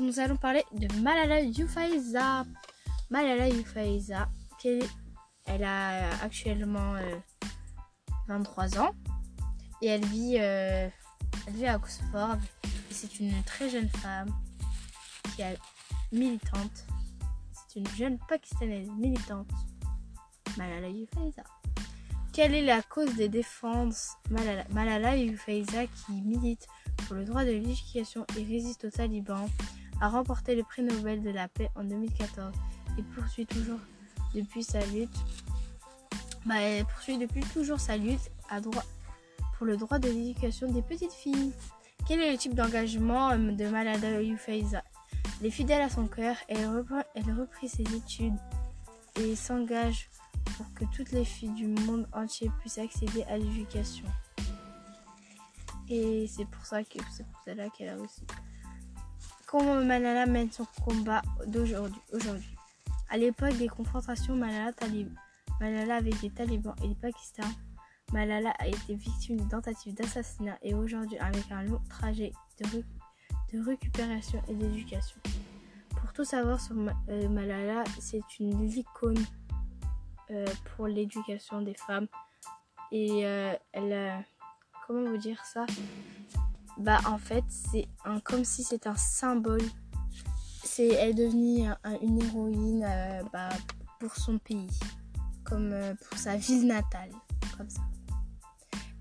[0.00, 2.44] nous allons parler de Malala Yousafzai.
[3.10, 4.28] Malala Yousafzai,
[5.46, 6.94] elle a actuellement
[8.28, 8.94] 23 ans
[9.82, 10.92] et elle vit, elle
[11.48, 12.38] vit à Oxford.
[12.90, 14.30] C'est une très jeune femme
[15.34, 15.58] qui est
[16.12, 16.86] militante.
[17.52, 19.48] C'est une jeune pakistanaise militante.
[20.56, 21.42] Malala Yousafzai.
[22.32, 26.66] Quelle est la cause des défenses Malala, Malala Yousafzai qui milite
[27.10, 29.48] pour le droit de l'éducation et résiste aux talibans
[30.00, 32.54] a remporté le prix Nobel de la paix en 2014
[32.96, 33.80] et poursuit toujours
[34.32, 35.18] depuis sa lutte
[36.46, 36.54] bah,
[36.88, 38.30] poursuit depuis toujours sa lutte
[39.58, 41.52] pour le droit de l'éducation des petites filles.
[42.06, 44.78] Quel est le type d'engagement euh, de Malala Yousafzai?
[45.40, 46.60] Elle est fidèle à son cœur, elle,
[47.16, 48.38] elle reprit ses études
[49.20, 50.08] et s'engage
[50.56, 54.06] pour que toutes les filles du monde entier puissent accéder à l'éducation.
[55.90, 58.22] Et c'est pour ça que c'est pour cela qu'elle a aussi.
[59.46, 62.56] Comment Malala mène son combat d'aujourd'hui aujourd'hui.
[63.08, 64.70] À l'époque des confrontations Malala,
[65.60, 67.42] Malala avec les talibans et les Pakistan,
[68.12, 72.84] Malala a été victime d'une tentative d'assassinat et aujourd'hui avec un long trajet de,
[73.66, 75.20] récupération et d'éducation.
[76.00, 76.76] Pour tout savoir sur
[77.08, 79.18] euh, Malala, c'est une icône
[80.30, 82.06] euh, pour l'éducation des femmes.
[82.92, 84.18] Et euh, elle, euh,
[84.90, 85.66] comment vous dire ça?
[86.76, 89.62] Bah en fait c'est un, comme si c'est un symbole.
[90.64, 91.68] C'est elle est devenue
[92.02, 92.86] une héroïne
[93.32, 93.50] bah,
[94.00, 94.68] pour son pays,
[95.44, 95.74] comme
[96.08, 97.10] pour sa ville natale,
[97.56, 97.82] comme ça.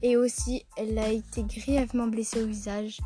[0.02, 3.00] Et aussi, elle a été grièvement blessée au visage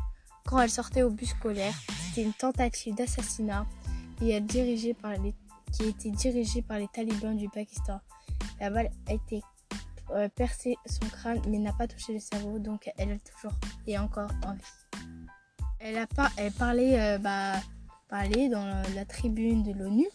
[0.46, 1.74] quand elle sortait au bus scolaire.
[2.08, 3.66] C'était une tentative d'assassinat
[4.20, 5.34] et elle dirigée par les,
[5.72, 8.00] qui était dirigée par les talibans du Pakistan.
[8.60, 9.42] La balle a été
[10.10, 10.28] euh,
[10.86, 13.56] son crâne mais n'a pas touché le cerveau donc elle est toujours
[13.86, 15.04] et encore en vie.
[15.80, 17.54] Elle a parlait, euh, bah,
[18.10, 20.06] dans la, tribune de l'ONU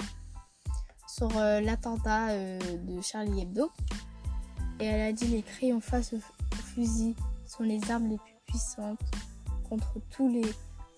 [1.08, 3.70] sur euh, l'attentat de Charlie Hebdo
[4.80, 6.20] et elle a dit les crayons face au,
[6.74, 9.02] fusil sont les armes les plus puissantes
[9.68, 10.46] contre tous les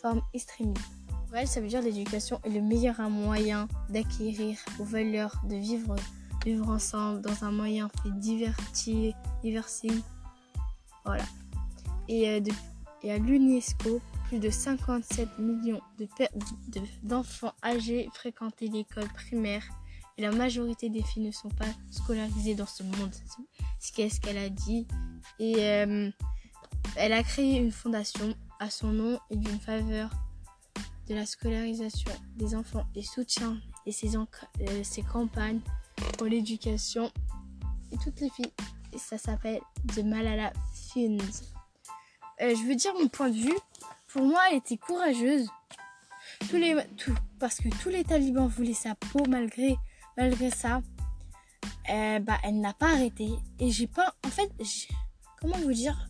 [0.01, 0.81] formes extrémistes.
[1.27, 5.95] Pour elle, ça veut dire l'éducation est le meilleur moyen d'acquérir aux valeurs de vivre
[6.45, 9.93] vivre ensemble dans un moyen fait divertir, divertir.
[11.05, 11.23] Voilà.
[12.07, 12.41] Et, euh,
[13.03, 15.81] et à l'UNESCO, plus de 57 millions
[17.03, 19.63] d'enfants de, âgés fréquentaient l'école primaire
[20.17, 23.13] et la majorité des filles ne sont pas scolarisées dans ce monde.
[23.79, 24.87] C'est ce qu'elle a dit.
[25.39, 26.09] Et euh,
[26.95, 30.09] elle a créé une fondation à son nom et d'une faveur
[31.07, 35.61] de la scolarisation des enfants et soutient et ses, euh, ses campagnes
[36.17, 37.11] pour l'éducation
[37.91, 38.53] et toutes les filles.
[38.93, 39.61] Et ça s'appelle
[39.95, 41.17] The Malala Fins.
[42.41, 43.57] Euh, je veux dire mon point de vue.
[44.07, 45.47] Pour moi, elle était courageuse.
[46.49, 49.77] Tous les, tout, parce que tous les talibans voulaient sa peau malgré,
[50.17, 50.81] malgré ça.
[51.89, 53.29] Euh, bah, elle n'a pas arrêté.
[53.59, 54.15] Et j'ai pas.
[54.25, 54.51] En fait,
[55.39, 56.09] comment vous dire?